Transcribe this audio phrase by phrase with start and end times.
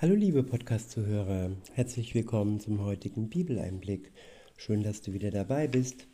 [0.00, 4.12] Hallo liebe Podcast-Zuhörer, herzlich willkommen zum heutigen Bibeleinblick.
[4.56, 6.06] Schön, dass du wieder dabei bist.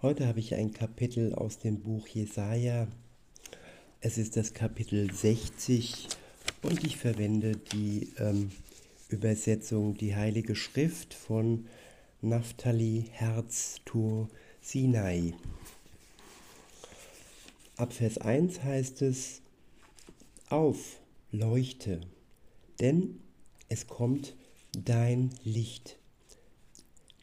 [0.00, 2.88] Heute habe ich ein Kapitel aus dem Buch Jesaja.
[4.00, 6.08] Es ist das Kapitel 60
[6.62, 8.52] und ich verwende die ähm,
[9.10, 11.66] Übersetzung Die Heilige Schrift von
[12.22, 14.30] Naphtali Herz Tur
[14.62, 15.34] Sinai.
[17.76, 19.42] Ab Vers 1 heißt es,
[20.48, 22.00] auf, leuchte,
[22.80, 23.20] denn
[23.68, 24.34] es kommt
[24.72, 25.98] dein Licht.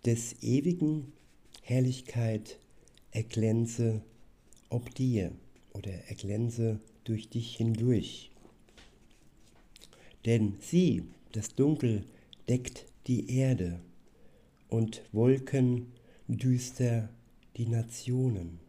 [0.06, 1.14] Des ewigen
[1.62, 2.60] Herrlichkeit
[3.12, 4.02] erglänze
[4.70, 5.32] ob dir
[5.74, 8.32] oder erglänze durch dich hindurch.
[10.26, 12.06] Denn sieh, das Dunkel
[12.50, 13.80] deckt die Erde
[14.70, 15.92] und Wolken
[16.28, 17.10] düster
[17.58, 18.60] die Nationen.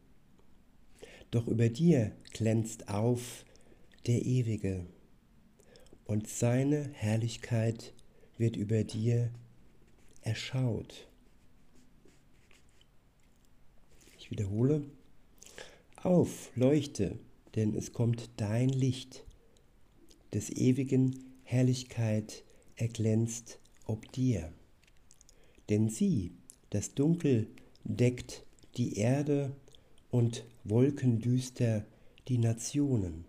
[1.30, 3.44] Doch über dir glänzt auf
[4.06, 4.84] der Ewige
[6.04, 7.92] und seine Herrlichkeit
[8.36, 9.30] wird über dir
[10.22, 11.08] erschaut.
[14.18, 14.82] Ich wiederhole,
[15.96, 17.18] auf, leuchte,
[17.54, 19.24] denn es kommt dein Licht,
[20.32, 22.42] des ewigen Herrlichkeit
[22.76, 24.52] erglänzt ob dir.
[25.68, 26.32] Denn sieh,
[26.70, 27.48] das Dunkel
[27.84, 28.44] deckt
[28.76, 29.54] die Erde
[30.10, 31.84] und wolkendüster
[32.28, 33.24] die Nationen.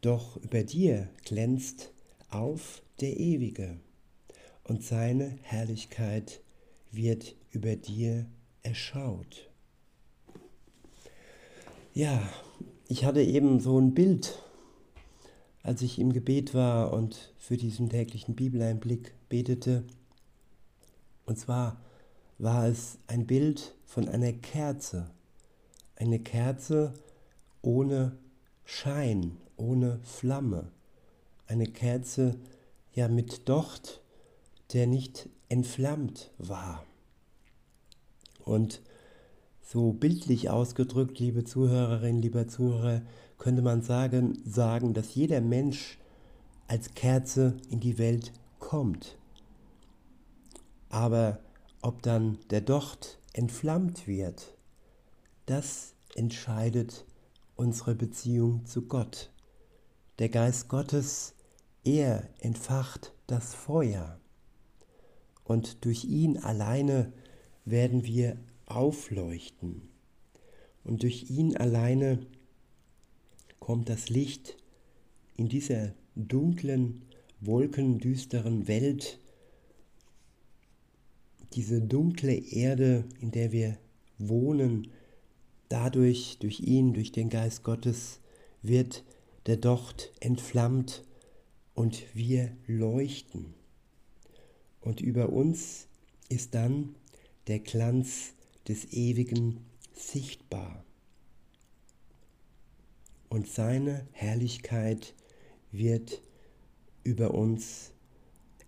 [0.00, 1.92] Doch über dir glänzt
[2.30, 3.78] auf der Ewige,
[4.64, 6.40] und seine Herrlichkeit
[6.92, 8.26] wird über dir
[8.62, 9.48] erschaut.
[11.94, 12.22] Ja,
[12.86, 14.38] ich hatte eben so ein Bild,
[15.62, 19.84] als ich im Gebet war und für diesen täglichen Bibeleinblick betete.
[21.26, 21.80] Und zwar
[22.38, 25.10] war es ein Bild von einer Kerze.
[25.96, 26.94] Eine Kerze
[27.62, 28.16] ohne
[28.64, 30.70] Schein, ohne Flamme.
[31.46, 32.36] Eine Kerze
[32.94, 34.02] ja mit Docht,
[34.72, 36.84] der nicht entflammt war.
[38.44, 38.80] Und
[39.62, 43.02] so bildlich ausgedrückt, liebe Zuhörerinnen, lieber Zuhörer,
[43.38, 45.98] könnte man sagen, sagen, dass jeder Mensch
[46.66, 49.16] als Kerze in die Welt kommt.
[50.88, 51.38] Aber
[51.82, 54.56] ob dann der Docht entflammt wird,
[55.46, 57.04] das entscheidet
[57.56, 59.30] unsere Beziehung zu Gott.
[60.18, 61.34] Der Geist Gottes,
[61.84, 64.18] er entfacht das Feuer.
[65.44, 67.12] Und durch ihn alleine
[67.64, 68.36] werden wir
[68.66, 69.88] aufleuchten.
[70.82, 72.26] Und durch ihn alleine
[73.60, 74.56] kommt das Licht
[75.36, 77.02] in dieser dunklen,
[77.40, 79.20] wolkendüsteren Welt,
[81.52, 83.78] diese dunkle Erde, in der wir
[84.18, 84.88] wohnen,
[85.68, 88.18] dadurch, durch ihn, durch den Geist Gottes,
[88.62, 89.04] wird
[89.48, 91.04] der Docht entflammt
[91.72, 93.54] und wir leuchten.
[94.82, 95.88] Und über uns
[96.28, 96.94] ist dann
[97.46, 98.34] der Glanz
[98.68, 99.64] des Ewigen
[99.94, 100.84] sichtbar.
[103.30, 105.14] Und seine Herrlichkeit
[105.72, 106.20] wird
[107.02, 107.92] über uns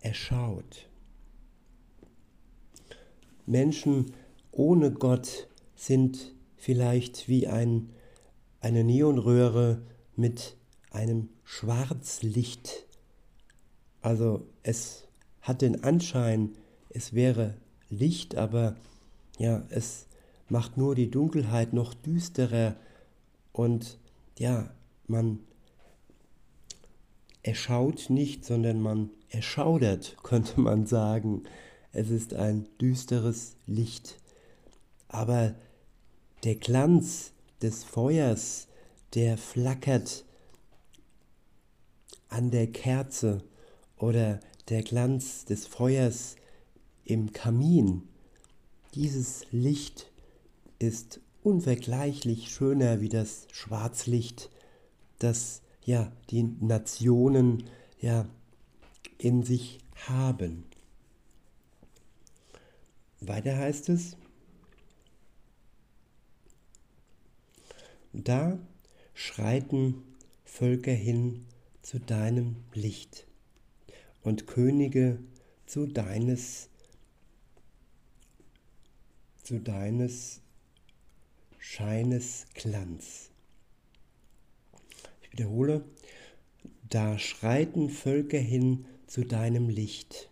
[0.01, 0.89] erschaut.
[3.45, 4.15] Menschen
[4.51, 7.91] ohne Gott sind vielleicht wie ein,
[8.61, 9.83] eine Neonröhre
[10.17, 10.57] mit
[10.91, 12.87] einem Schwarzlicht.
[14.03, 15.05] Also es
[15.43, 16.57] hat den Anschein,
[16.91, 17.55] es wäre
[17.89, 18.77] Licht, aber
[19.39, 20.07] ja, es
[20.49, 22.77] macht nur die Dunkelheit noch düsterer
[23.53, 23.99] und
[24.39, 24.71] ja,
[25.07, 25.41] man
[27.43, 31.45] erschaut nicht, sondern man erschaudert, könnte man sagen.
[31.93, 34.19] Es ist ein düsteres Licht.
[35.09, 35.55] Aber
[36.45, 38.69] der Glanz des Feuers,
[39.15, 40.25] der flackert
[42.31, 43.45] an der Kerze
[43.97, 46.37] oder der Glanz des Feuers
[47.05, 48.09] im Kamin.
[48.95, 50.11] Dieses Licht
[50.79, 54.51] ist unvergleichlich schöner wie das Schwarzlicht,
[55.19, 57.65] das ja die Nationen
[58.01, 58.27] ja
[59.19, 59.79] in sich
[60.09, 60.65] haben.
[63.21, 64.17] Weiter heißt es,
[68.13, 68.59] da
[69.15, 70.03] schreiten
[70.45, 71.47] Völker hin
[71.91, 73.27] zu deinem Licht
[74.23, 75.19] und Könige
[75.67, 76.69] zu deines
[79.43, 80.41] zu deines
[81.59, 83.33] Scheines Glanz.
[85.21, 85.85] Ich wiederhole,
[86.89, 90.31] da schreiten Völker hin zu deinem Licht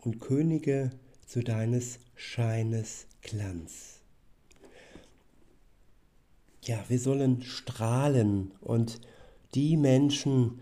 [0.00, 0.90] und Könige
[1.24, 4.00] zu deines Scheines Glanz.
[6.64, 9.00] Ja, wir sollen strahlen und
[9.54, 10.60] die Menschen,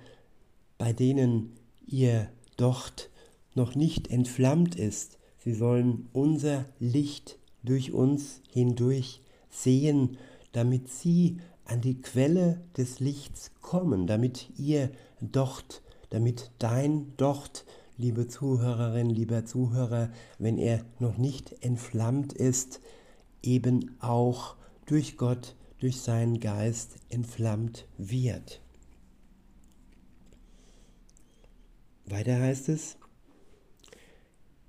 [0.84, 2.28] bei denen ihr
[2.58, 3.08] dort
[3.54, 5.16] noch nicht entflammt ist.
[5.38, 10.18] Sie sollen unser Licht durch uns hindurch sehen,
[10.52, 14.90] damit sie an die Quelle des Lichts kommen, damit ihr
[15.22, 17.64] dort, damit dein dort,
[17.96, 22.82] liebe Zuhörerin, lieber Zuhörer, wenn er noch nicht entflammt ist,
[23.42, 28.60] eben auch durch Gott, durch seinen Geist entflammt wird.
[32.06, 32.96] Weiter heißt es,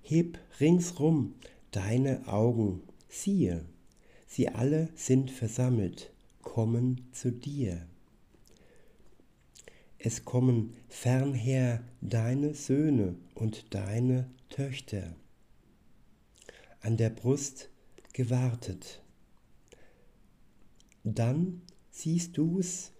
[0.01, 1.35] heb ringsrum
[1.71, 3.65] deine Augen, siehe,
[4.25, 7.87] sie alle sind versammelt, kommen zu dir.
[9.97, 15.15] Es kommen fernher deine Söhne und deine Töchter,
[16.81, 17.69] an der Brust
[18.13, 19.01] gewartet.
[21.03, 22.91] Dann siehst du's,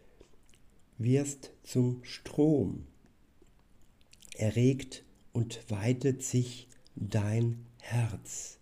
[0.97, 2.87] wirst zum Strom,
[4.37, 5.03] erregt
[5.33, 8.57] und weitet sich dein Herz,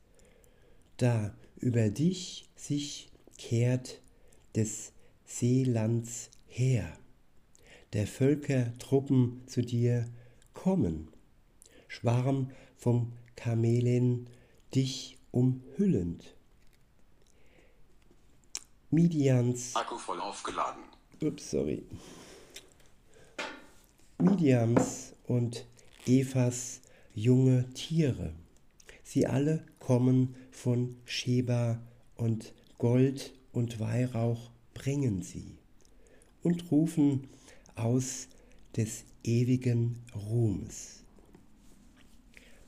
[0.98, 4.02] da über dich sich kehrt
[4.56, 4.92] des
[5.26, 6.98] Seelands her,
[7.94, 10.06] der Völker Truppen zu dir
[10.54, 11.10] kommen,
[11.88, 14.30] Schwarm vom Kamelen
[14.74, 16.36] dich umhüllend.
[18.90, 20.84] Midians Akku voll aufgeladen.
[21.22, 21.84] Ups, sorry.
[24.20, 25.66] Midians und
[26.06, 26.82] Evas
[27.14, 28.34] junge Tiere.
[29.04, 31.82] Sie alle kommen von Sheba
[32.16, 35.58] und Gold und Weihrauch bringen sie
[36.42, 37.28] und rufen
[37.76, 38.28] aus
[38.76, 41.04] des ewigen Ruhmes.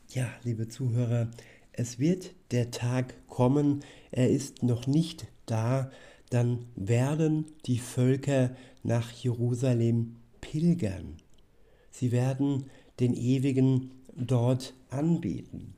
[0.10, 1.30] Ja, liebe Zuhörer,
[1.74, 5.92] es wird der Tag kommen, er ist noch nicht da,
[6.30, 11.18] dann werden die Völker nach Jerusalem pilgern.
[11.98, 12.66] Sie werden
[13.00, 15.76] den Ewigen dort anbeten.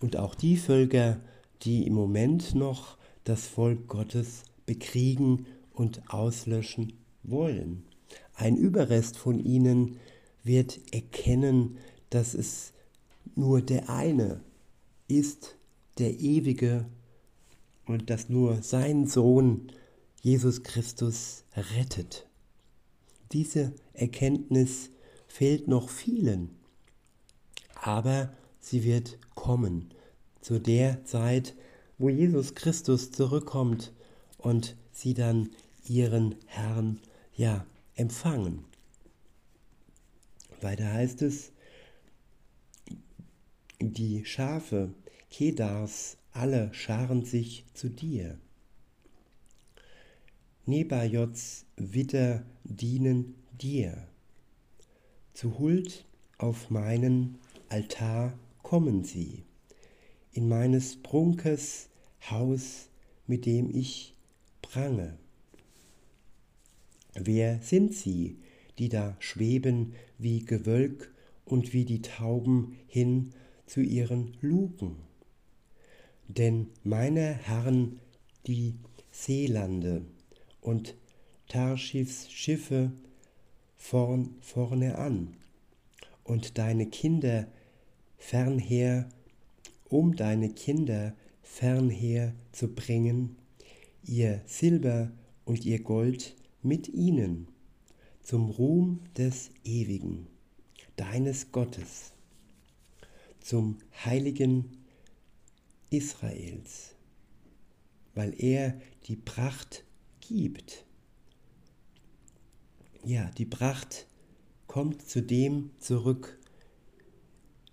[0.00, 1.18] Und auch die Völker,
[1.62, 6.92] die im Moment noch das Volk Gottes bekriegen und auslöschen
[7.24, 7.82] wollen.
[8.36, 9.96] Ein Überrest von ihnen
[10.44, 11.78] wird erkennen,
[12.10, 12.72] dass es
[13.34, 14.40] nur der eine
[15.08, 15.56] ist,
[15.98, 16.86] der ewige
[17.86, 19.72] und dass nur sein Sohn
[20.20, 22.26] Jesus Christus rettet.
[23.32, 24.90] Diese Erkenntnis
[25.26, 26.50] fehlt noch vielen,
[27.74, 29.94] aber sie wird kommen
[30.40, 31.54] zu der Zeit,
[31.96, 33.92] wo Jesus Christus zurückkommt
[34.36, 35.50] und sie dann
[35.86, 37.00] ihren Herrn
[37.34, 37.64] ja
[37.94, 38.64] empfangen.
[40.60, 41.52] Weiter heißt es,
[43.80, 44.92] die Schafe
[45.30, 48.38] Kedars alle scharen sich zu dir.
[50.70, 54.06] Nebajots Witter dienen dir.
[55.34, 56.04] Zu Huld
[56.38, 57.38] auf meinen
[57.68, 59.42] Altar kommen sie,
[60.30, 61.88] in meines Prunkes
[62.30, 62.88] Haus,
[63.26, 64.14] mit dem ich
[64.62, 65.18] prange.
[67.14, 68.38] Wer sind sie,
[68.78, 71.12] die da schweben wie Gewölk
[71.46, 73.32] und wie die Tauben hin
[73.66, 74.94] zu ihren Luken?
[76.28, 77.98] Denn meine Herren,
[78.46, 78.76] die
[79.10, 80.02] Seelande
[80.60, 80.94] und
[81.48, 82.92] Tarschifs Schiffe
[83.76, 85.36] vorn, vorne an.
[86.24, 87.48] Und deine Kinder
[88.18, 89.08] fernher,
[89.88, 93.36] um deine Kinder fernher zu bringen,
[94.04, 95.10] ihr Silber
[95.44, 97.48] und ihr Gold mit ihnen,
[98.22, 100.28] zum Ruhm des Ewigen,
[100.96, 102.12] deines Gottes,
[103.40, 104.76] zum heiligen
[105.90, 106.94] Israels,
[108.14, 109.84] weil er die Pracht
[110.30, 110.84] gibt
[113.04, 114.06] ja, die Pracht
[114.66, 116.38] kommt zu dem zurück,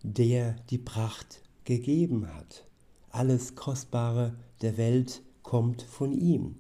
[0.04, 2.66] der die Pracht gegeben hat.
[3.10, 6.58] Alles Kostbare der Welt kommt von ihm.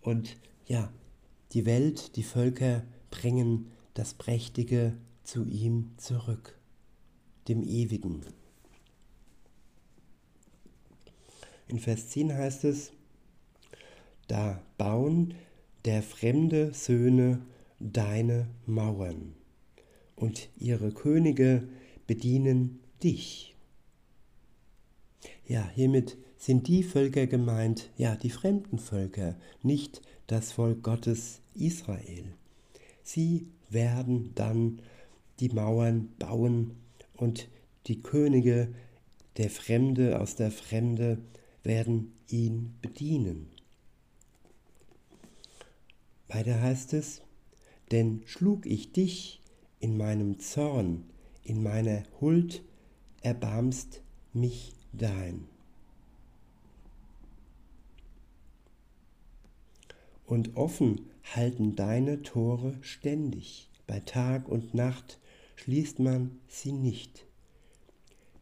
[0.00, 0.92] Und ja,
[1.52, 6.58] die Welt, die Völker bringen das Prächtige zu ihm zurück,
[7.48, 8.24] dem Ewigen.
[11.68, 12.92] In Vers 10 heißt es,
[14.28, 15.34] da bauen
[15.84, 17.40] der fremde Söhne
[17.78, 19.34] deine Mauern
[20.16, 21.68] und ihre Könige
[22.06, 23.54] bedienen dich.
[25.46, 32.24] Ja, hiermit sind die Völker gemeint, ja, die fremden Völker, nicht das Volk Gottes Israel.
[33.02, 34.80] Sie werden dann
[35.40, 36.76] die Mauern bauen
[37.16, 37.48] und
[37.86, 38.74] die Könige
[39.36, 41.18] der Fremde aus der Fremde
[41.62, 43.53] werden ihn bedienen.
[46.34, 47.22] Weiter heißt es,
[47.92, 49.40] denn schlug ich dich
[49.78, 51.04] in meinem Zorn,
[51.44, 52.64] in meiner Huld
[53.22, 55.46] erbarmst mich dein.
[60.26, 65.20] Und offen halten deine Tore ständig, bei Tag und Nacht
[65.54, 67.26] schließt man sie nicht.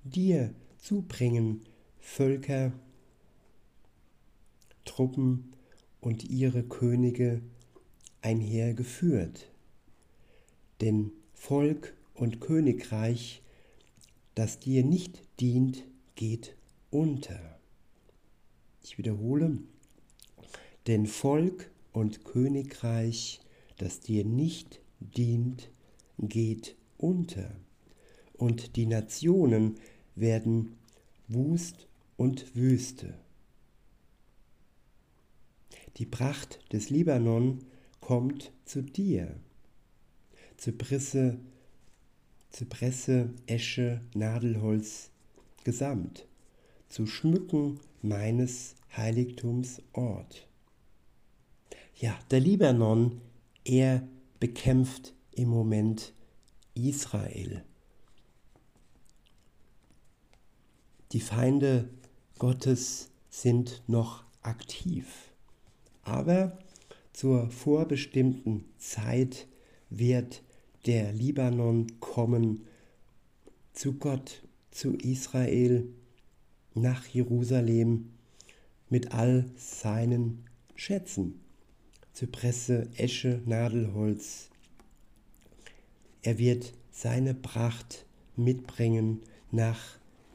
[0.03, 1.67] Dir zubringen
[2.01, 2.73] Völker,
[4.87, 5.53] Truppen
[6.01, 7.43] und ihre Könige
[8.23, 9.51] einhergeführt.
[10.81, 13.43] Denn Volk und Königreich,
[14.35, 16.57] das dir nicht dient, geht
[16.91, 17.59] unter.
[18.83, 19.59] Ich wiederhole,
[20.87, 23.41] denn Volk und Königreich,
[23.79, 25.71] das dir nicht dient,
[26.19, 27.51] geht unter.
[28.35, 29.77] Und die Nationen
[30.15, 30.77] werden
[31.29, 31.87] Wust
[32.17, 33.15] und Wüste.
[35.97, 37.61] Die Pracht des Libanon
[38.03, 39.35] kommt zu dir.
[40.59, 41.39] Zypresse,
[42.51, 45.11] Zypresse, Esche, Nadelholz,
[45.65, 46.27] gesamt,
[46.91, 50.47] zu schmücken meines Heiligtums Ort.
[51.97, 53.23] Ja, der Libanon,
[53.65, 54.07] er
[54.41, 56.13] bekämpft im Moment
[56.75, 57.65] Israel.
[61.13, 61.89] Die Feinde
[62.39, 65.33] Gottes sind noch aktiv.
[66.03, 66.59] Aber
[67.13, 69.47] zur vorbestimmten Zeit
[69.91, 70.43] wird
[70.87, 72.65] der Libanon kommen
[73.73, 75.89] zu Gott, zu Israel,
[76.75, 78.11] nach Jerusalem
[78.89, 81.41] mit all seinen Schätzen.
[82.13, 84.51] Zypresse, Esche, Nadelholz.
[86.23, 89.81] Er wird seine Pracht mitbringen nach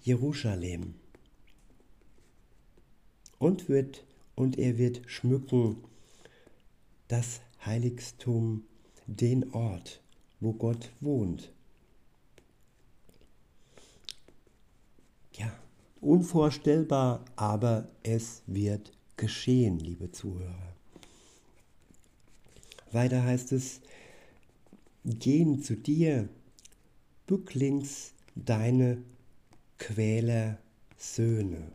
[0.02, 0.96] Jerusalem.
[3.40, 4.06] Und wird
[4.36, 5.78] und er wird schmücken
[7.08, 8.64] das Heiligtum,
[9.06, 10.02] den Ort,
[10.40, 11.52] wo Gott wohnt.
[15.34, 15.52] Ja,
[16.02, 20.76] unvorstellbar, aber es wird geschehen, liebe Zuhörer.
[22.92, 23.82] Weiter heißt es,
[25.04, 26.28] gehen zu dir,
[27.26, 29.04] bücklings deine
[29.78, 30.58] Quäler
[30.98, 31.72] Söhne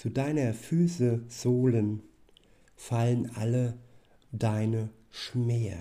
[0.00, 2.02] zu deiner Füße Sohlen
[2.80, 3.78] fallen alle
[4.32, 5.78] deine Schmäher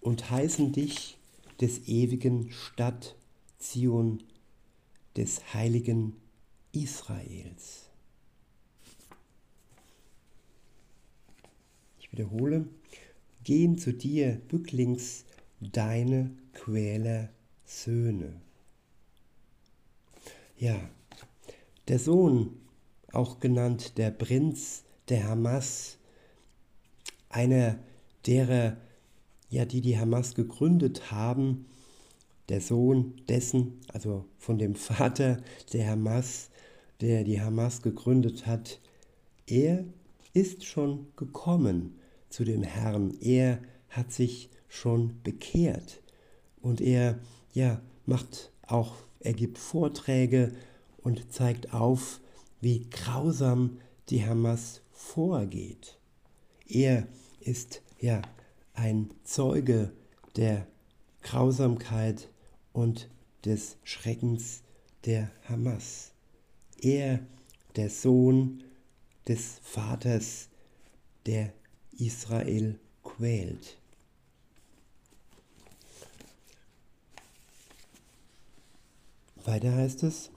[0.00, 1.18] und heißen dich
[1.60, 3.16] des ewigen Stadt
[3.58, 4.22] Zion,
[5.16, 6.14] des heiligen
[6.70, 7.90] Israels.
[11.98, 12.68] Ich wiederhole,
[13.42, 15.24] gehen zu dir bücklings
[15.60, 17.30] deine Quäler
[17.64, 18.40] Söhne.
[20.56, 20.88] Ja,
[21.88, 22.60] der Sohn
[23.12, 25.98] auch genannt der Prinz der Hamas,
[27.28, 27.78] einer
[28.26, 28.76] derer,
[29.50, 31.66] ja, die die Hamas gegründet haben,
[32.48, 35.42] der Sohn dessen, also von dem Vater
[35.72, 36.50] der Hamas,
[37.00, 38.80] der die Hamas gegründet hat,
[39.46, 39.84] er
[40.32, 43.14] ist schon gekommen zu dem Herrn.
[43.20, 46.02] Er hat sich schon bekehrt
[46.60, 47.18] und er
[47.52, 48.94] ja macht auch
[49.24, 50.52] er gibt Vorträge
[50.98, 52.20] und zeigt auf,
[52.60, 53.78] wie grausam
[54.10, 55.98] die Hamas vorgeht.
[56.66, 57.06] Er
[57.40, 58.22] ist ja
[58.72, 59.92] ein Zeuge
[60.36, 60.66] der
[61.22, 62.30] Grausamkeit
[62.72, 63.10] und
[63.44, 64.62] des Schreckens
[65.04, 66.12] der Hamas.
[66.80, 67.20] Er,
[67.76, 68.64] der Sohn
[69.28, 70.48] des Vaters,
[71.26, 71.52] der
[71.98, 73.78] Israel quält.
[79.44, 80.30] Weiter heißt es,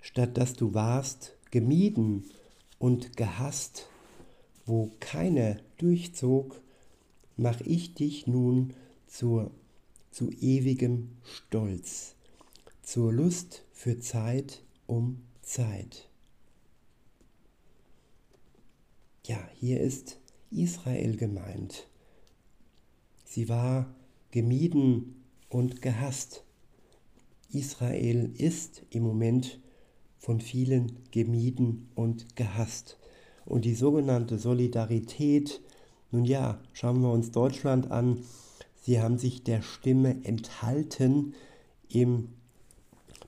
[0.00, 2.30] statt dass du warst gemieden
[2.78, 3.88] und gehasst,
[4.64, 6.60] wo keiner durchzog,
[7.36, 8.74] mach ich dich nun
[9.06, 9.50] zur,
[10.10, 12.14] zu ewigem Stolz,
[12.82, 16.08] zur Lust für Zeit um Zeit.
[19.24, 20.18] Ja, hier ist
[20.50, 21.88] Israel gemeint.
[23.24, 23.94] Sie war
[24.30, 26.44] gemieden und gehasst.
[27.50, 29.58] Israel ist im Moment
[30.26, 32.98] von vielen gemieden und gehasst.
[33.44, 35.60] Und die sogenannte Solidarität,
[36.10, 38.24] nun ja, schauen wir uns Deutschland an,
[38.74, 41.34] sie haben sich der Stimme enthalten
[41.88, 42.30] im,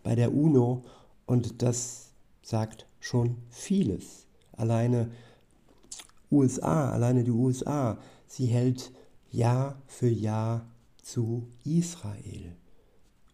[0.02, 0.84] bei der UNO
[1.24, 2.10] und das
[2.42, 4.26] sagt schon vieles.
[4.50, 5.08] Alleine
[6.32, 8.90] USA, alleine die USA, sie hält
[9.30, 10.66] Jahr für Jahr
[11.00, 12.56] zu Israel,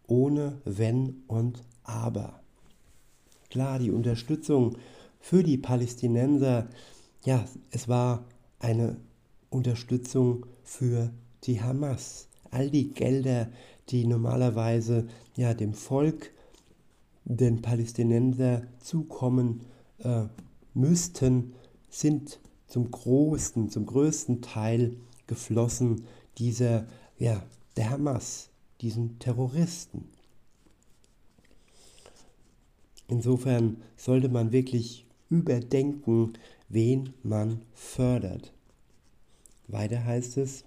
[0.05, 2.44] ohne Wenn und Aber
[3.55, 4.75] klar, die Unterstützung
[5.21, 6.67] für die Palästinenser,
[7.23, 8.25] ja, es war
[8.59, 8.97] eine
[9.49, 11.09] Unterstützung für
[11.45, 12.27] die Hamas.
[12.51, 13.47] All die Gelder,
[13.87, 15.07] die normalerweise
[15.37, 16.31] ja dem Volk,
[17.23, 19.61] den Palästinenser zukommen
[19.99, 20.23] äh,
[20.73, 21.53] müssten,
[21.89, 24.97] sind zum großen, zum größten Teil
[25.27, 26.03] geflossen
[26.37, 27.41] dieser, ja,
[27.77, 28.49] der Hamas,
[28.81, 30.09] diesen Terroristen.
[33.07, 36.33] Insofern sollte man wirklich überdenken,
[36.69, 38.53] wen man fördert.
[39.67, 40.63] Weiter heißt es,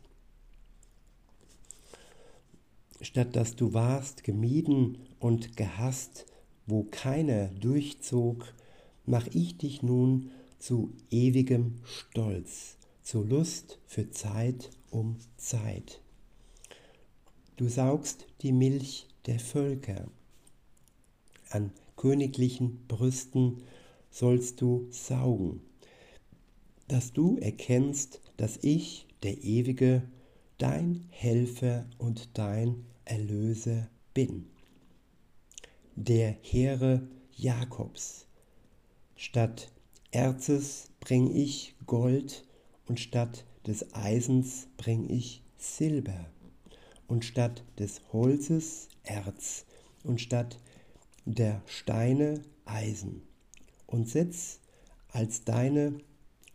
[3.00, 6.26] statt dass du warst gemieden und gehasst,
[6.66, 8.52] wo keiner durchzog,
[9.06, 16.00] mach ich dich nun zu ewigem Stolz, zur Lust für Zeit um Zeit.
[17.56, 20.08] Du saugst die Milch der Völker.
[21.50, 23.58] An königlichen Brüsten
[24.10, 25.60] sollst du saugen,
[26.86, 30.02] dass du erkennst, dass ich, der Ewige,
[30.56, 34.46] dein Helfer und dein Erlöser bin.
[35.96, 38.26] Der Heere Jakobs.
[39.16, 39.70] Statt
[40.12, 42.46] Erzes bring ich Gold
[42.86, 46.30] und statt des Eisens bring ich Silber
[47.08, 49.66] und statt des Holzes Erz
[50.04, 50.60] und statt
[51.34, 53.22] der Steine Eisen
[53.86, 54.60] und setz
[55.08, 55.98] als deine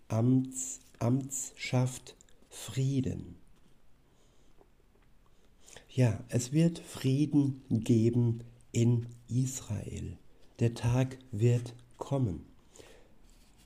[0.07, 2.15] Amts, Amtsschaft
[2.49, 3.35] Frieden.
[5.89, 10.17] Ja, es wird Frieden geben in Israel.
[10.59, 12.45] Der Tag wird kommen.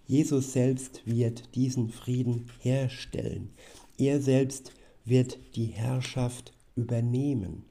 [0.08, 3.50] Jesus selbst wird diesen Frieden herstellen.
[3.98, 4.74] Er selbst
[5.06, 7.66] wird die Herrschaft übernehmen.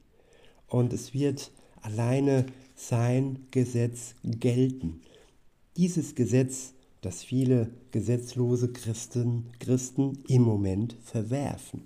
[0.67, 1.51] Und es wird
[1.81, 2.45] alleine
[2.77, 5.01] sein Gesetz gelten.
[5.75, 11.81] Dieses Gesetz, das viele gesetzlose Christen, Christen im Moment verwerfen.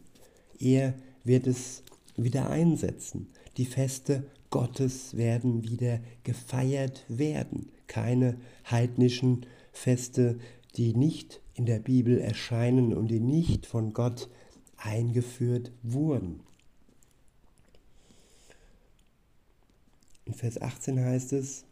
[0.59, 0.93] Er
[1.23, 1.81] wird es
[2.17, 3.27] wieder einsetzen.
[3.57, 7.69] Die Feste Gottes werden wieder gefeiert werden.
[7.87, 8.37] Keine
[8.69, 10.39] heidnischen Feste,
[10.75, 14.29] die nicht in der Bibel erscheinen und die nicht von Gott
[14.77, 16.41] eingeführt wurden.
[20.31, 21.65] In Vers 18 heißt es,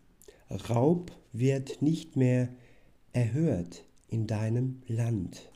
[0.50, 2.50] Raub wird nicht mehr
[3.14, 5.50] erhört in deinem Land.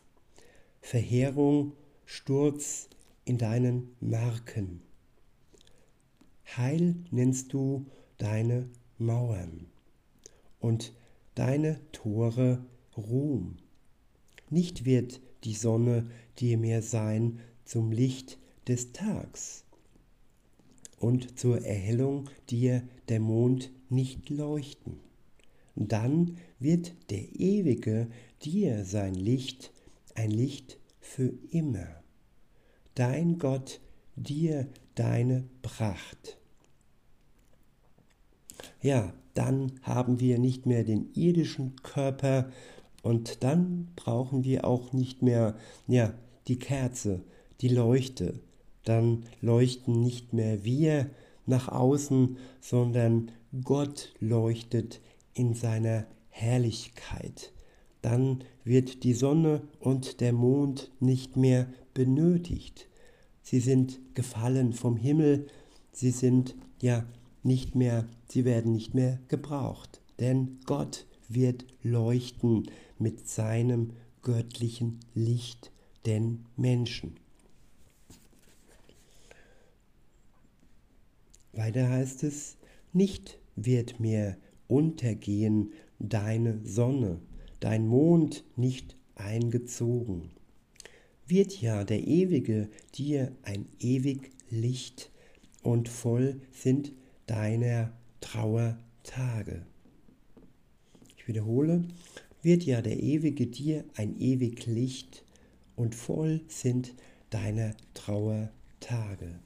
[0.79, 1.73] Verheerung,
[2.05, 2.87] Sturz
[3.25, 4.83] in deinen Marken.
[6.55, 7.87] Heil nennst du
[8.19, 9.65] deine Mauern
[10.61, 10.93] und
[11.35, 13.57] deine Tore Ruhm.
[14.49, 19.62] Nicht wird die Sonne dir mehr sein zum Licht des Tags
[21.03, 24.99] und zur Erhellung dir der Mond nicht leuchten.
[25.75, 28.07] Dann wird der Ewige
[28.43, 29.73] dir sein Licht,
[30.15, 31.87] ein Licht für immer.
[32.95, 33.81] Dein Gott
[34.15, 36.37] dir deine Pracht.
[38.81, 42.49] Ja, dann haben wir nicht mehr den irdischen Körper
[43.01, 46.13] und dann brauchen wir auch nicht mehr ja,
[46.47, 47.25] die Kerze,
[47.59, 48.39] die Leuchte.
[48.83, 51.09] Dann leuchten nicht mehr wir
[51.45, 53.31] nach außen, sondern
[53.63, 55.01] Gott leuchtet
[55.33, 57.51] in seiner Herrlichkeit.
[58.01, 62.87] Dann wird die Sonne und der Mond nicht mehr benötigt.
[63.41, 65.47] Sie sind gefallen vom Himmel,
[65.91, 67.05] sie sind ja
[67.43, 73.91] nicht mehr, sie werden nicht mehr gebraucht, denn Gott wird leuchten mit seinem
[74.21, 75.71] göttlichen Licht
[76.05, 77.22] den Menschen.
[81.53, 82.57] Weiter heißt es,
[82.91, 84.37] nicht wird mehr
[84.67, 87.19] untergehen deine Sonne,
[87.59, 90.31] dein Mond nicht eingezogen.
[91.27, 95.11] Wird ja der Ewige dir ein ewig Licht
[95.61, 96.93] und voll sind
[97.27, 99.65] deiner Trauertage.
[101.17, 101.85] Ich wiederhole,
[102.41, 105.23] wird ja der Ewige dir ein ewig Licht
[105.75, 106.95] und voll sind
[107.29, 109.39] deiner Trauertage.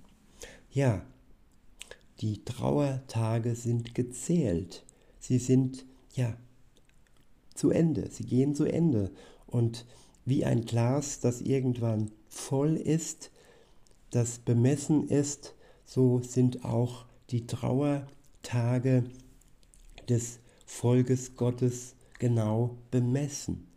[0.71, 1.05] Ja,
[2.19, 4.85] die Trauertage sind gezählt.
[5.19, 6.35] Sie sind ja
[7.53, 8.09] zu Ende.
[8.11, 9.11] Sie gehen zu Ende.
[9.45, 9.85] Und
[10.25, 13.31] wie ein Glas, das irgendwann voll ist,
[14.11, 19.03] das bemessen ist, so sind auch die Trauertage
[20.09, 23.67] des Volkes Gottes genau bemessen.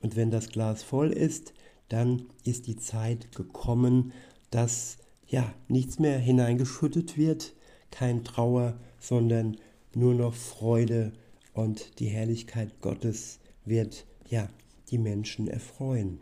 [0.00, 1.54] Und wenn das Glas voll ist,
[1.88, 4.12] dann ist die Zeit gekommen,
[4.50, 7.54] dass ja nichts mehr hineingeschüttet wird,
[7.94, 9.56] kein Trauer, sondern
[9.94, 11.12] nur noch Freude
[11.52, 14.48] und die Herrlichkeit Gottes wird ja
[14.90, 16.18] die Menschen erfreuen.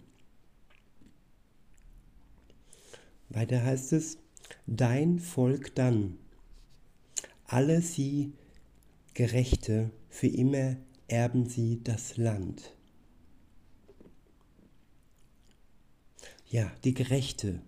[3.30, 4.18] Weiter heißt es,
[4.66, 6.18] dein Volk dann,
[7.46, 8.34] alle sie
[9.14, 10.76] Gerechte, für immer
[11.08, 12.74] erben sie das Land.
[16.50, 17.62] Ja, die Gerechte.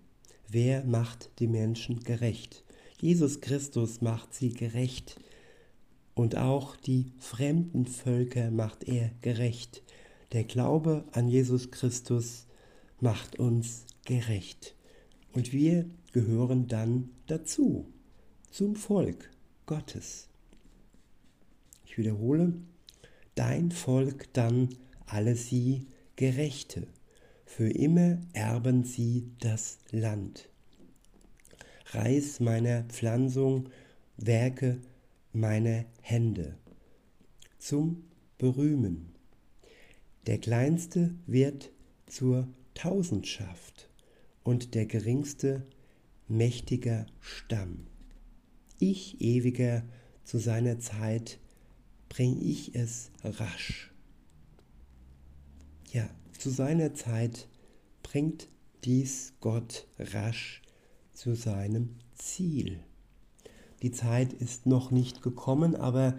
[0.47, 2.64] Wer macht die Menschen gerecht?
[2.99, 5.19] Jesus Christus macht sie gerecht.
[6.13, 9.83] Und auch die fremden Völker macht er gerecht.
[10.31, 12.47] Der Glaube an Jesus Christus
[12.99, 14.75] macht uns gerecht.
[15.33, 17.85] Und wir gehören dann dazu,
[18.49, 19.29] zum Volk
[19.65, 20.29] Gottes.
[21.85, 22.53] Ich wiederhole,
[23.35, 24.69] dein Volk dann
[25.05, 26.87] alle sie Gerechte
[27.45, 30.49] für immer erben sie das Land.
[31.91, 33.69] Reis meiner Pflanzung,
[34.17, 34.81] Werke
[35.33, 36.57] meiner Hände
[37.59, 38.03] zum
[38.37, 39.13] Berühmen.
[40.25, 41.71] Der Kleinste wird
[42.07, 43.89] zur Tausendschaft
[44.43, 45.65] und der Geringste
[46.27, 47.87] mächtiger Stamm.
[48.79, 49.83] Ich ewiger
[50.23, 51.39] zu seiner Zeit
[52.09, 53.91] bring ich es rasch.
[55.91, 57.47] Ja, zu seiner Zeit
[58.01, 58.49] bringt
[58.83, 60.61] dies Gott rasch
[61.15, 62.79] zu seinem Ziel.
[63.81, 66.15] Die Zeit ist noch nicht gekommen, aber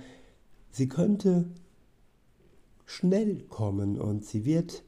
[0.70, 1.46] sie könnte
[2.84, 4.84] schnell kommen und sie wird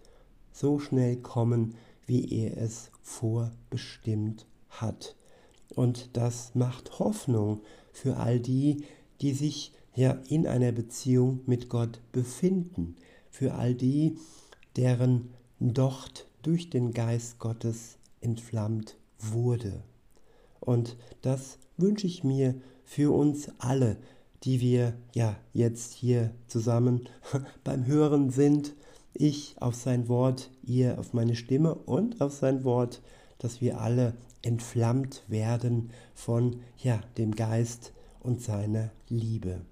[0.53, 1.75] so schnell kommen,
[2.07, 5.16] wie er es vorbestimmt hat.
[5.75, 7.61] Und das macht Hoffnung
[7.92, 8.85] für all die,
[9.21, 12.97] die sich ja in einer Beziehung mit Gott befinden,
[13.31, 14.16] für all die,
[14.77, 19.83] deren Docht durch den Geist Gottes entflammt wurde.
[20.68, 22.54] Und das wünsche ich mir
[22.85, 23.96] für uns alle,
[24.44, 27.09] die wir ja jetzt hier zusammen
[27.64, 28.74] beim Hören sind.
[29.14, 33.00] Ich auf sein Wort, ihr auf meine Stimme und auf sein Wort,
[33.38, 39.62] dass wir alle entflammt werden von ja, dem Geist und seiner Liebe.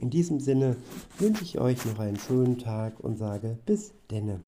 [0.00, 0.76] In diesem Sinne
[1.18, 4.44] wünsche ich euch noch einen schönen Tag und sage bis denne.